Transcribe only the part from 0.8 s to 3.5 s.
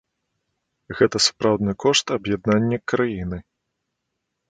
Гэта сапраўдны кошт аб'яднання краіны.